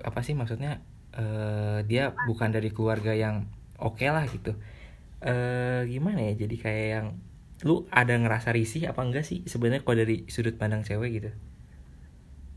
apa 0.00 0.20
sih 0.22 0.38
maksudnya 0.38 0.78
eh 1.20 1.78
dia 1.84 2.16
bukan 2.24 2.48
dari 2.48 2.72
keluarga 2.72 3.12
yang 3.12 3.44
oke 3.76 4.00
lah 4.08 4.24
gitu. 4.24 4.56
Eh 5.20 5.84
gimana 5.92 6.32
ya? 6.32 6.32
Jadi 6.40 6.56
kayak 6.56 6.86
yang 6.96 7.06
lu 7.60 7.84
ada 7.92 8.16
ngerasa 8.16 8.56
risih 8.56 8.88
apa 8.88 9.04
enggak 9.04 9.28
sih 9.28 9.44
sebenarnya 9.44 9.84
kalau 9.84 10.00
dari 10.00 10.24
sudut 10.32 10.56
pandang 10.56 10.80
cewek 10.80 11.20
gitu? 11.20 11.30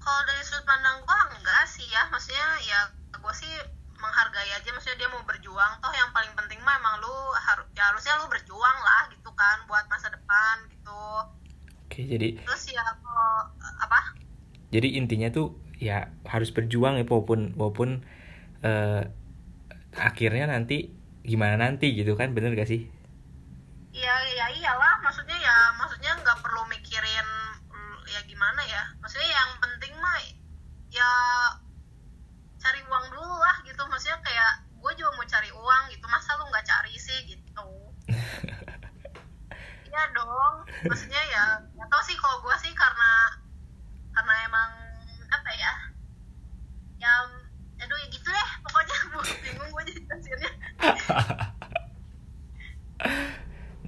kalau 0.04 0.22
dari 0.28 0.44
sudut 0.44 0.68
pandang 0.68 1.00
gue 1.00 1.20
enggak 1.40 1.64
sih 1.68 1.88
ya 1.88 2.04
maksudnya 2.12 2.48
ya 2.68 2.80
gue 3.16 3.34
sih 3.36 3.54
menghargai 3.96 4.52
aja 4.52 4.70
maksudnya 4.76 5.00
dia 5.00 5.10
mau 5.12 5.24
berjuang 5.24 5.80
toh 5.80 5.94
yang 5.96 6.12
paling 6.12 6.32
penting 6.36 6.60
mah 6.68 6.76
emang 6.76 7.00
lu 7.00 7.16
harus 7.40 7.68
ya 7.72 7.88
harusnya 7.88 8.20
lu 8.20 8.28
berjuang 8.28 8.78
lah 8.84 9.08
gitu 9.16 9.32
kan 9.32 9.64
buat 9.72 9.88
masa 9.88 10.12
depan 10.12 10.56
gitu 10.68 11.04
Oke, 11.88 12.04
jadi 12.04 12.36
terus 12.44 12.64
ya 12.68 12.84
kalau 12.84 13.48
apa 13.80 14.20
jadi 14.76 15.00
intinya 15.00 15.32
tuh 15.32 15.56
ya 15.80 16.12
harus 16.28 16.52
berjuang 16.52 17.00
ya 17.00 17.08
walaupun 17.08 17.56
walaupun 17.56 18.04
eh, 18.64 19.02
akhirnya 20.08 20.46
nanti 20.54 20.76
gimana 21.30 21.56
nanti 21.64 21.86
gitu 21.98 22.12
kan 22.20 22.30
bener 22.36 22.52
gak 22.60 22.70
sih? 22.72 22.82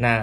Nah, 0.06 0.22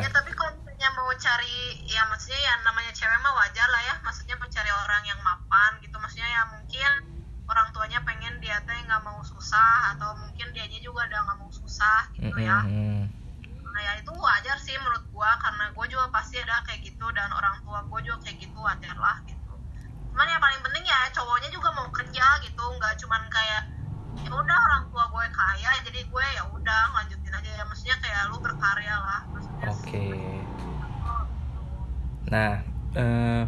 Nah, 32.32 32.64
eh, 32.96 33.44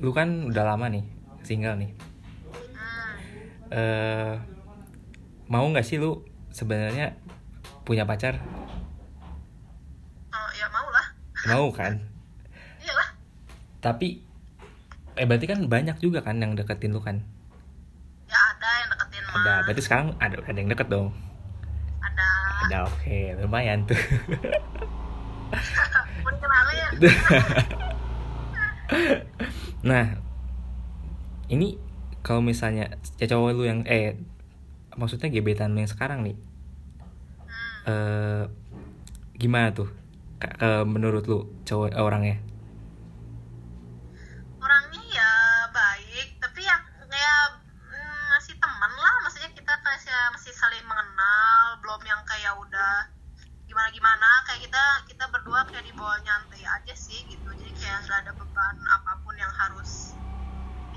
lu 0.00 0.10
kan 0.16 0.48
udah 0.48 0.64
lama 0.64 0.88
nih 0.88 1.04
single 1.44 1.76
nih. 1.76 1.92
Eh, 3.68 4.32
mau 5.52 5.66
nggak 5.68 5.84
sih 5.84 6.00
lu 6.00 6.24
sebenarnya 6.48 7.12
punya 7.84 8.08
pacar? 8.08 8.40
Oh, 10.32 10.48
ya 10.56 10.66
mau 10.72 10.88
lah 10.88 11.06
Mau 11.52 11.66
kan? 11.68 12.00
iyalah 12.84 13.12
Tapi 13.84 14.24
eh 15.14 15.26
berarti 15.28 15.46
kan 15.46 15.68
banyak 15.68 16.00
juga 16.00 16.24
kan 16.24 16.40
yang 16.40 16.56
deketin 16.56 16.96
lu 16.96 17.04
kan? 17.04 17.20
ya 18.24 18.40
ada 18.40 18.70
yang 18.80 18.88
deketin 18.96 19.22
mah 19.28 19.34
Ada. 19.36 19.54
Berarti 19.68 19.82
sekarang 19.84 20.08
ada 20.16 20.36
ada 20.40 20.58
yang 20.58 20.70
deket 20.72 20.88
dong. 20.88 21.12
ada 22.00 22.26
Ada 22.64 22.78
oke, 22.88 23.18
lumayan 23.44 23.84
tuh. 23.84 24.00
nah, 29.90 30.16
ini 31.50 31.76
kalau 32.24 32.40
misalnya 32.40 32.96
ya 33.20 33.26
cowok 33.28 33.50
lu 33.52 33.64
yang 33.68 33.84
eh 33.84 34.16
maksudnya 34.94 35.28
gebetan 35.28 35.74
lu 35.74 35.82
yang 35.82 35.90
sekarang 35.90 36.24
nih, 36.24 36.36
hmm. 37.46 37.90
eh 37.90 38.44
gimana 39.36 39.74
tuh? 39.74 39.90
Ke- 40.38 40.84
menurut 40.84 41.24
lu 41.26 41.48
cowok 41.64 41.94
eh, 41.94 42.00
orangnya 42.00 42.36
ya 45.14 45.30
baik 45.70 46.42
tapi 46.42 46.66
ya 46.66 46.74
kayak 47.06 47.42
mm, 47.86 48.22
masih 48.34 48.58
teman 48.58 48.92
lah 48.98 49.14
maksudnya 49.22 49.46
kita 49.54 49.74
kayak 49.78 50.26
masih 50.34 50.50
saling 50.50 50.82
mengenal 50.90 51.78
belum 51.78 52.02
yang 52.02 52.18
kayak 52.26 52.50
udah 52.58 53.06
gimana 53.70 53.94
gimana 53.94 54.28
kayak 54.50 54.66
kita 54.66 54.82
kita 55.06 55.24
berdua 55.30 55.62
kayak 55.70 55.86
dibawa 55.86 56.18
nyantai 56.26 56.66
aja 56.66 56.94
sih 56.98 57.22
gitu 57.30 57.46
jadi 57.46 57.72
kayak 57.78 57.98
nggak 58.10 58.18
ada 58.26 58.32
beban 58.34 58.76
apa 58.90 59.22
pun 59.22 59.38
yang 59.38 59.54
harus 59.54 60.18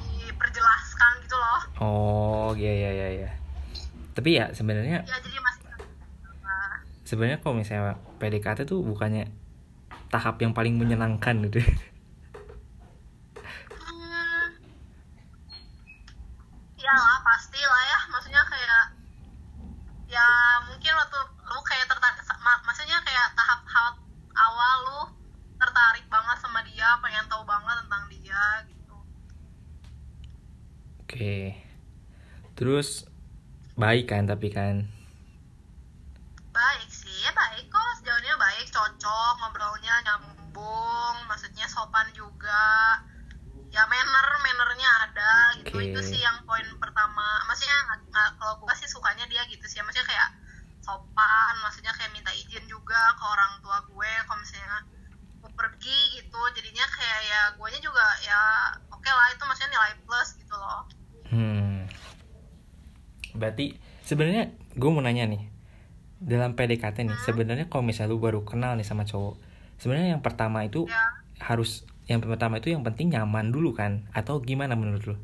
diperjelaskan 0.01 1.12
gitu 1.22 1.38
loh 1.38 1.62
Oh, 1.77 2.50
iya 2.58 2.74
iya 2.74 2.89
iya 2.89 3.08
iya. 3.22 3.30
Tapi 4.18 4.26
ya 4.38 4.53
sebenarnya 4.53 5.01
ya 5.01 5.17
jadi 5.17 5.38
masih 5.41 5.65
sebenarnya 7.08 7.39
kalau 7.41 7.58
misalnya 7.58 7.98
PDKT 8.22 8.70
tuh 8.70 8.86
bukannya 8.86 9.32
tahap 10.12 10.38
yang 10.44 10.51
paling 10.51 10.75
menyenangkan 10.75 11.39
gitu. 11.48 11.60
Hmm, 13.82 14.46
ya 16.75 16.94
lah 16.94 17.17
pasti 17.24 17.60
lah 17.63 17.84
ya 17.88 18.00
maksudnya 18.12 18.44
kayak 18.46 18.84
ya 20.12 20.27
mungkin 20.67 20.91
waktu 20.96 21.20
lu 21.48 21.62
kayak 21.63 21.88
tertarik 21.88 22.20
ma- 22.44 22.62
maksudnya 22.67 23.00
kayak 23.03 23.32
tahap 23.39 23.60
tahap 23.63 23.96
awal 24.36 24.75
lu 24.84 25.01
tertarik 25.58 26.06
banget 26.12 26.38
sama 26.44 26.60
dia 26.67 26.91
pengen 27.01 27.25
tahu 27.32 27.44
banget 27.48 27.75
tentang 27.88 28.03
dia 28.12 28.44
gitu 28.67 28.96
Oke. 31.08 31.56
Terus 32.60 33.08
baik 33.77 34.10
kan 34.10 34.25
tapi 34.25 34.50
kan 34.50 34.89
Berarti 63.38 63.77
sebenarnya 64.03 64.51
gue 64.74 64.89
mau 64.89 65.06
nanya 65.06 65.29
nih. 65.29 65.44
Dalam 66.17 66.58
PDKT 66.58 67.06
nih, 67.06 67.17
sebenarnya 67.22 67.70
kalau 67.70 67.86
misalnya 67.86 68.10
lu 68.10 68.17
baru 68.17 68.41
kenal 68.41 68.74
nih 68.74 68.82
sama 68.82 69.06
cowok, 69.06 69.38
sebenarnya 69.77 70.17
yang 70.17 70.25
pertama 70.25 70.65
itu 70.65 70.89
ya. 70.89 70.98
harus 71.38 71.86
yang 72.10 72.25
pertama 72.25 72.58
itu 72.58 72.74
yang 72.74 72.82
penting 72.82 73.13
nyaman 73.13 73.53
dulu 73.53 73.77
kan? 73.77 74.10
Atau 74.17 74.41
gimana 74.41 74.74
menurut 74.74 75.06
lu? 75.06 75.17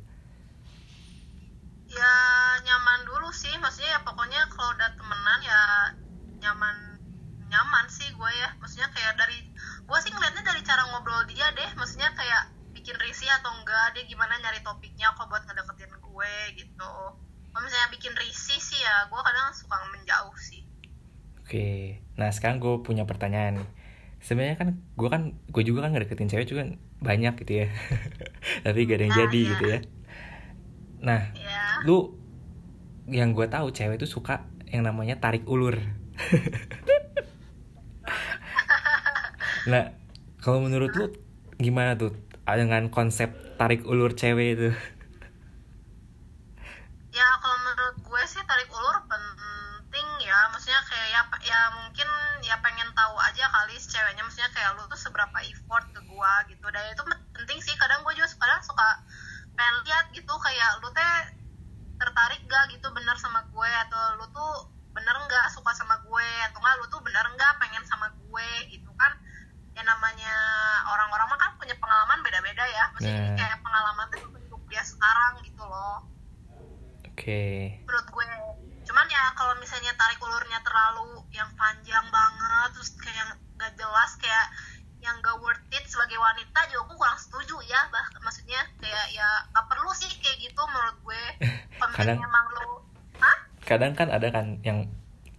ya 1.93 2.13
nyaman 2.65 3.05
dulu 3.05 3.29
sih. 3.29 3.53
Maksudnya 3.61 3.97
ya 3.97 4.01
pokoknya 4.01 4.41
kalau 4.49 4.73
udah 4.73 4.89
temenan 4.97 5.39
ya 5.45 5.61
nyaman 6.41 6.75
nyaman 7.47 7.85
sih 7.89 8.09
gue 8.13 8.31
ya. 8.33 8.49
Maksudnya 8.57 8.89
kayak 8.91 9.13
dari 9.17 9.37
gue 9.83 9.97
sih 10.01 10.11
ngeliatnya 10.11 10.43
dari 10.43 10.61
cara 10.65 10.83
ngobrol 10.89 11.23
dia 11.29 11.53
deh. 11.53 11.69
Maksudnya 11.77 12.09
kayak 12.17 12.49
bikin 12.73 12.97
risih 12.99 13.29
atau 13.41 13.53
enggak 13.53 13.93
dia 13.95 14.03
gimana 14.09 14.35
nyari 14.41 14.59
topiknya 14.65 15.13
kok 15.13 15.29
buat 15.29 15.45
ngedeketin 15.45 15.93
gue 15.93 16.33
gitu 16.57 16.93
kalau 17.53 17.69
misalnya 17.69 17.89
bikin 17.93 18.13
risih 18.17 18.57
sih 18.57 18.81
ya 18.81 19.05
gue 19.07 19.21
kadang 19.21 19.53
suka 19.53 19.77
menjauh 19.93 20.37
sih 20.41 20.65
Oke, 21.43 21.99
nah 22.15 22.31
sekarang 22.31 22.63
gue 22.63 22.81
punya 22.87 23.03
pertanyaan 23.03 23.59
nih. 23.59 23.69
Sebenarnya 24.23 24.55
kan 24.55 24.69
gue 24.95 25.09
kan 25.11 25.35
gue 25.51 25.63
juga 25.67 25.83
kan 25.83 25.91
ngedeketin 25.91 26.31
cewek 26.31 26.47
juga 26.47 26.71
banyak 27.03 27.35
gitu 27.43 27.67
ya, 27.67 27.67
tapi 28.63 28.87
gak 28.87 28.95
ada 28.97 29.03
yang 29.03 29.11
Nah, 29.11 29.19
jadi 29.27 29.37
iya. 29.43 29.51
gitu 29.51 29.65
ya. 29.67 29.79
Nah, 31.03 31.21
ya 31.35 31.83
lu 31.83 32.15
yang 33.11 33.35
gue 33.35 33.43
tahu 33.51 33.75
cewek 33.75 33.99
itu 33.99 34.07
suka 34.07 34.47
yang 34.71 34.87
namanya 34.87 35.19
tarik 35.19 35.43
ulur. 35.51 35.75
nah, 39.71 39.91
kalau 40.39 40.63
menurut 40.63 40.95
lu 40.95 41.11
gimana 41.59 41.99
tuh 41.99 42.15
dengan 42.47 42.87
konsep 42.87 43.35
tarik 43.59 43.83
ulur 43.83 44.15
cewek 44.15 44.47
itu? 44.55 44.71
ya 47.13 47.27
kalau 47.37 47.57
menurut 47.61 47.97
gue 48.01 48.21
sih 48.25 48.41
tarik 48.49 48.69
ulur 48.73 48.97
penting 49.05 50.07
ya 50.25 50.49
maksudnya 50.49 50.81
kayak 50.89 50.92
ya 51.07 51.21
ya 51.43 51.59
mungkin 51.75 52.09
ya 52.43 52.55
pengen 52.59 52.89
tahu 52.95 53.15
aja 53.19 53.45
kali 53.49 53.75
si 53.79 53.91
ceweknya 53.91 54.23
maksudnya 54.23 54.51
kayak 54.51 54.75
lu 54.75 54.83
tuh 54.87 54.99
seberapa 54.99 55.37
effort 55.47 55.85
ke 55.91 56.01
gue 56.03 56.33
gitu. 56.53 56.65
Dan 56.71 56.83
itu 56.91 57.03
penting 57.35 57.59
sih 57.63 57.75
kadang 57.79 58.03
gue 58.03 58.13
juga 58.15 58.29
kadang 58.39 58.61
suka 58.63 58.89
pengen 59.53 59.75
lihat 59.85 60.05
gitu 60.15 60.33
kayak 60.39 60.69
lu 60.81 60.89
teh 60.91 61.15
tertarik 62.01 62.41
gak 62.49 62.65
gitu 62.73 62.87
bener 62.91 63.15
sama 63.15 63.45
gue 63.47 63.69
atau 63.87 64.01
lu 64.19 64.25
tuh 64.33 64.53
bener 64.93 65.15
nggak 65.25 65.47
suka 65.53 65.71
sama 65.73 65.97
gue 66.05 66.27
atau 66.51 66.59
enggak 66.61 66.75
lu 66.81 66.85
tuh 66.91 67.01
bener 67.01 67.25
nggak 67.33 67.53
pengen 67.61 67.83
sama 67.87 68.07
gue 68.11 68.49
gitu 68.69 68.91
kan. 68.97 69.13
Ya 69.73 69.81
namanya 69.81 70.35
orang-orang 70.93 71.27
mah 71.33 71.39
kan 71.39 71.51
punya 71.57 71.73
pengalaman 71.81 72.21
beda-beda 72.21 72.63
ya 72.69 72.83
maksudnya 72.93 73.33
Nah. 73.33 73.37
kayak 73.39 73.57
pengalaman 73.65 74.05
tuh 74.13 74.21
bentuk 74.29 74.61
dia 74.69 74.83
sekarang 74.85 75.41
gitu 75.41 75.63
loh. 75.65 76.05
Oke, 77.13 77.77
menurut 77.85 78.07
gue 78.09 78.25
cuman 78.93 79.09
ya 79.09 79.33
kalau 79.33 79.57
misalnya 79.57 79.89
tarik 79.97 80.21
ulurnya 80.21 80.61
terlalu 80.61 81.25
yang 81.33 81.49
panjang 81.57 82.05
banget 82.13 82.69
terus 82.77 82.93
kayak 82.93 83.25
yang 83.25 83.31
gak 83.57 83.73
jelas 83.73 84.11
kayak 84.21 84.45
yang 85.01 85.17
gak 85.17 85.33
worth 85.41 85.65
it 85.73 85.81
sebagai 85.89 86.13
wanita 86.15 86.59
juga 86.69 86.85
gue 86.85 86.97
kurang 87.01 87.17
setuju 87.17 87.57
ya. 87.65 87.89
Bah 87.89 88.05
maksudnya 88.21 88.61
kayak 88.77 89.09
ya 89.09 89.25
gak 89.49 89.65
perlu 89.65 89.89
sih 89.91 90.13
kayak 90.13 90.37
gitu 90.39 90.61
menurut 90.69 90.97
gue. 91.01 91.23
Kadang- 91.97 92.21
emang 92.21 92.45
lu 92.53 92.85
hah? 93.17 93.37
kadang 93.65 93.97
kan 93.97 94.13
ada 94.13 94.29
kan 94.29 94.61
yang 94.61 94.85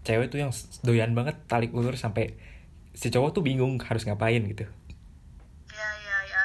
cewek 0.02 0.28
tuh 0.28 0.42
yang 0.42 0.50
doyan 0.82 1.14
banget 1.14 1.38
tarik 1.46 1.70
ulur 1.70 1.94
sampai 1.94 2.34
si 2.90 3.06
cowok 3.06 3.30
tuh 3.32 3.42
bingung 3.42 3.78
harus 3.78 4.02
ngapain 4.02 4.42
gitu. 4.44 4.66
ya 5.70 5.90
ya 6.02 6.18
ya 6.26 6.44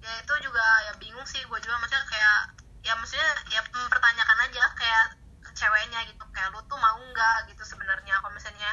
ya 0.00 0.12
itu 0.16 0.34
juga 0.40 0.64
ya 0.86 0.92
bingung 0.96 1.22
sih 1.22 1.40
gue 1.42 1.58
juga 1.58 1.76
maksudnya 1.76 2.04
kayak 2.06 2.38
ya 2.80 2.92
maksudnya 2.96 3.28
ya 3.48 3.60
mempertanyakan 3.66 4.38
aja 4.42 4.64
kayak 4.72 5.04
ke 5.40 5.50
ceweknya 5.54 6.00
gitu 6.08 6.24
kayak 6.30 6.48
lu 6.50 6.60
tuh 6.64 6.78
mau 6.78 6.96
nggak 6.96 7.36
gitu 7.46 7.62
sebenarnya 7.62 8.16
kalau 8.18 8.32
misalnya 8.32 8.70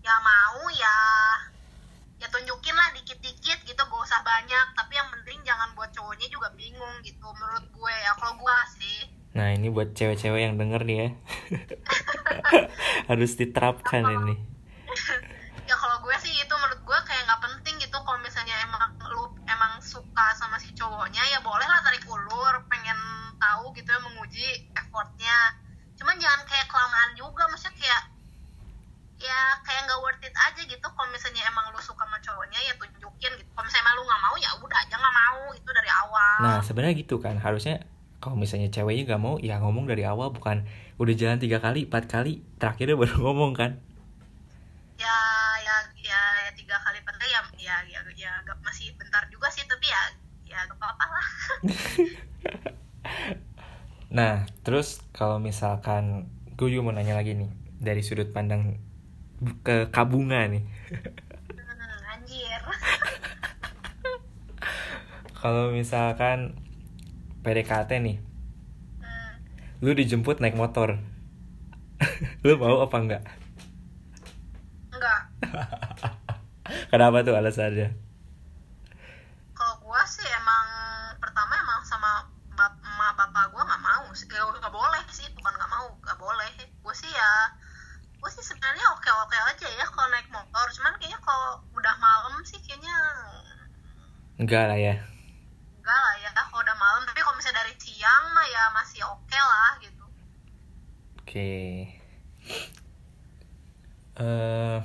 ya 0.00 0.14
mau 0.18 0.66
ya 0.72 0.96
ya 2.16 2.26
tunjukin 2.26 2.72
lah 2.72 2.88
dikit-dikit 2.92 3.58
gitu 3.62 3.76
gak 3.78 4.02
usah 4.02 4.20
banyak 4.20 4.66
tapi 4.72 4.92
yang 4.92 5.08
penting 5.12 5.38
jangan 5.44 5.68
buat 5.72 5.92
cowoknya 5.92 6.26
juga 6.26 6.48
bingung 6.52 6.96
gitu 7.00 7.28
menurut 7.30 7.64
gue 7.68 7.94
ya 7.94 8.12
kalau 8.16 8.34
gue 8.34 8.56
sih 8.74 9.00
Nah 9.36 9.52
ini 9.52 9.68
buat 9.68 9.85
cewek-cewek 9.96 10.44
yang 10.44 10.54
denger 10.60 10.84
nih 10.84 10.96
ya. 11.00 11.08
Harus 13.10 13.32
diterapkan 13.40 14.04
ini. 14.04 14.36
Ya 15.66 15.74
kalau 15.74 15.98
gue 16.04 16.16
sih 16.20 16.30
itu 16.36 16.54
menurut 16.54 16.80
gue 16.84 16.98
kayak 17.08 17.24
nggak 17.24 17.40
penting 17.42 17.74
gitu. 17.80 17.96
Kalau 17.96 18.20
misalnya 18.20 18.54
emang 18.62 18.92
lu 19.10 19.32
emang 19.48 19.80
suka 19.80 20.36
sama 20.36 20.60
si 20.60 20.70
cowoknya 20.76 21.24
ya 21.32 21.40
boleh 21.40 21.64
lah 21.64 21.80
tarik 21.82 22.04
ulur 22.06 22.54
pengen 22.68 22.96
tahu 23.40 23.72
gitu 23.72 23.88
ya 23.88 24.00
menguji 24.04 24.46
effortnya. 24.76 25.56
Cuman 25.96 26.20
jangan 26.20 26.44
kayak 26.44 26.68
kelamaan 26.68 27.10
juga 27.16 27.48
maksudnya 27.48 27.74
kayak 27.80 28.02
ya 29.16 29.40
kayak 29.64 29.88
nggak 29.88 30.00
worth 30.04 30.22
it 30.22 30.36
aja 30.36 30.60
gitu. 30.60 30.86
Kalau 30.86 31.08
misalnya 31.08 31.42
emang 31.48 31.72
lu 31.72 31.80
suka 31.80 32.04
sama 32.04 32.20
cowoknya 32.20 32.60
ya 32.62 32.72
tunjukin 32.76 33.32
gitu. 33.40 33.50
Kalau 33.56 33.64
misalnya 33.64 33.84
emang 33.88 33.96
lu 33.96 34.02
nggak 34.04 34.22
mau 34.22 34.34
ya 34.36 34.50
udah 34.60 34.78
aja 34.84 34.94
nggak 35.00 35.16
mau 35.16 35.42
itu 35.56 35.70
dari 35.72 35.90
awal. 35.90 36.36
Nah 36.44 36.56
sebenarnya 36.60 36.94
gitu 37.00 37.16
kan. 37.18 37.40
Harusnya 37.40 37.80
kalau 38.26 38.36
misalnya 38.44 38.68
ceweknya 38.74 39.02
gak 39.14 39.22
mau 39.26 39.34
Ya 39.48 39.54
ngomong 39.62 39.84
dari 39.90 40.02
awal 40.12 40.28
bukan 40.36 40.56
Udah 41.02 41.14
jalan 41.20 41.38
tiga 41.44 41.58
kali, 41.64 41.80
empat 41.88 42.04
kali 42.14 42.32
Terakhirnya 42.60 42.96
baru 43.00 43.14
ngomong 43.24 43.52
kan? 43.60 43.70
Ya 44.96 45.16
ya 45.66 45.76
ya, 46.08 46.20
ya 46.44 46.50
tiga 46.56 46.76
kali 46.84 46.98
penting 47.04 47.28
ya 47.36 47.40
ya 47.60 47.76
ya, 47.92 48.00
ya 48.16 48.32
gak- 48.48 48.60
masih 48.64 48.88
bentar 49.00 49.22
juga 49.32 49.48
sih 49.52 49.64
tapi 49.68 49.86
ya 49.94 50.02
ya 50.50 50.58
gak 50.68 50.76
apa-apa 50.80 51.04
lah. 51.14 51.26
Nah 54.16 54.46
terus 54.62 55.02
kalau 55.16 55.38
misalkan 55.42 56.30
Gue 56.56 56.72
juga 56.72 56.88
mau 56.88 56.94
nanya 56.96 57.18
lagi 57.18 57.36
nih 57.36 57.50
Dari 57.82 58.00
sudut 58.00 58.30
pandang 58.32 58.80
ke 59.66 59.90
kabunga 59.92 60.48
nih. 60.48 60.64
Hmm, 61.50 62.12
anjir. 62.12 62.62
Kalau 65.36 65.70
misalkan 65.70 66.56
PDKT 67.46 67.90
nih. 68.02 68.16
Hmm, 68.98 69.32
Lu 69.78 69.94
dijemput 69.94 70.42
naik 70.42 70.58
motor. 70.58 70.98
Lu 72.44 72.58
mau 72.58 72.82
apa 72.82 72.96
enggak? 72.98 73.22
enggak. 74.90 75.20
Kenapa 76.90 77.22
tuh 77.22 77.38
alasannya? 77.38 77.94
kalau 79.56 79.72
gua 79.80 80.02
sih 80.04 80.26
emang 80.36 80.66
pertama 81.16 81.56
emang 81.56 81.80
sama 81.80 82.28
bap 82.52 82.76
emak 82.76 83.12
bapak 83.16 83.48
gua 83.54 83.62
nggak 83.62 83.80
mau 83.80 84.04
sih. 84.12 84.26
Eh, 84.26 84.42
nggak 84.42 84.74
boleh 84.74 85.02
sih 85.08 85.30
bukan 85.32 85.54
nggak 85.54 85.70
mau 85.70 85.86
nggak 86.02 86.18
boleh. 86.18 86.50
Gua 86.82 86.92
sih 86.92 87.08
ya 87.08 87.32
gua 88.18 88.28
sih 88.28 88.42
sebenarnya 88.42 88.84
oke 88.92 89.06
oke 89.06 89.36
aja 89.54 89.68
ya 89.70 89.86
kalau 89.86 90.08
naik 90.10 90.26
motor. 90.28 90.66
Cuman 90.74 90.98
kayaknya 90.98 91.20
kalau 91.22 91.62
udah 91.72 91.94
malam 91.96 92.42
sih 92.42 92.58
kayaknya 92.60 92.96
Enggak 94.36 94.68
lah 94.68 94.76
ya 94.76 94.94
enggak 95.80 96.00
lah 96.02 96.14
ya 96.18 96.28
kalau 96.34 96.60
udah 96.60 96.76
malam 96.76 97.02
tapi 97.06 97.22
kalau 97.22 97.38
misalnya 97.38 97.62
dari 97.62 97.72
siang 97.78 98.24
mah 98.34 98.42
ya 98.50 98.62
masih 98.74 99.00
oke 99.06 99.38
lah 99.38 99.78
gitu 99.78 100.04
Oke. 101.36 101.84
Eh, 104.16 104.78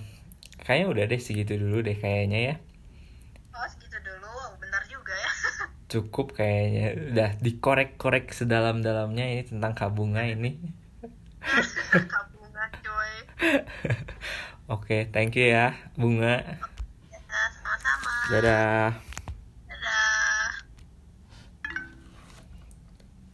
kayaknya 0.60 0.88
udah 0.92 1.04
deh 1.08 1.22
segitu 1.24 1.56
dulu 1.56 1.80
deh 1.80 1.96
kayaknya 1.96 2.40
ya. 2.44 2.56
oh 3.56 3.64
segitu 3.72 3.96
dulu 4.04 4.60
bentar 4.60 4.84
juga 4.92 5.16
ya 5.16 5.32
Cukup 5.96 6.36
kayaknya. 6.36 7.16
Udah 7.16 7.30
dikorek-korek 7.40 8.36
sedalam-dalamnya 8.36 9.32
ini 9.32 9.44
tentang 9.48 9.72
kabunga 9.80 10.28
ini. 10.28 10.60
kabungan 12.20 12.70
coy 12.84 13.14
Oke, 14.76 15.08
thank 15.16 15.40
you 15.40 15.56
ya, 15.56 15.72
Bunga. 15.96 16.36
ya 17.08 17.20
sama-sama 17.32 18.12
Dadah. 18.28 19.00
dadah 19.72 20.48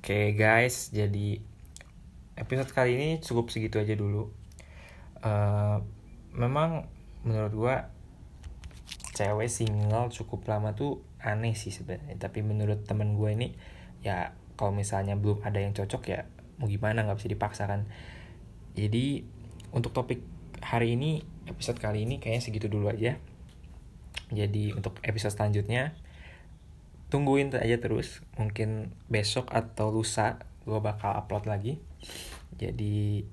Oke 0.05 0.37
guys, 0.37 0.93
jadi 0.93 1.56
episode 2.47 2.71
kali 2.71 2.95
ini 2.95 3.09
cukup 3.19 3.51
segitu 3.51 3.83
aja 3.83 3.91
dulu. 3.99 4.31
Eh, 5.19 5.77
memang 6.31 6.87
menurut 7.27 7.51
gua 7.51 7.75
cewek 9.11 9.51
single 9.51 10.07
cukup 10.13 10.47
lama 10.47 10.71
tuh 10.71 11.03
aneh 11.19 11.59
sih 11.59 11.75
sebenarnya. 11.75 12.15
Tapi 12.15 12.39
menurut 12.39 12.87
temen 12.87 13.19
gue 13.19 13.29
ini 13.35 13.47
ya 13.99 14.31
kalau 14.55 14.71
misalnya 14.71 15.19
belum 15.19 15.43
ada 15.43 15.59
yang 15.59 15.73
cocok 15.75 16.01
ya 16.07 16.23
mau 16.61 16.71
gimana 16.71 17.03
nggak 17.03 17.19
bisa 17.19 17.29
dipaksakan. 17.33 17.89
Jadi 18.77 19.25
untuk 19.75 19.91
topik 19.91 20.21
hari 20.63 20.95
ini 20.95 21.25
episode 21.49 21.81
kali 21.81 22.05
ini 22.05 22.21
kayaknya 22.21 22.43
segitu 22.45 22.67
dulu 22.71 22.87
aja. 22.87 23.19
jadi 24.27 24.75
untuk 24.75 24.99
episode 25.07 25.31
selanjutnya 25.31 25.95
tungguin 27.07 27.47
aja 27.55 27.79
terus 27.79 28.19
mungkin 28.35 28.91
besok 29.07 29.47
atau 29.55 29.87
lusa 29.87 30.43
gue 30.67 30.75
bakal 30.83 31.15
upload 31.15 31.47
lagi 31.47 31.79
jadi 32.57 33.23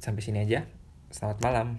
sampai 0.00 0.22
sini 0.24 0.42
aja. 0.42 0.66
Selamat 1.12 1.38
malam 1.44 1.78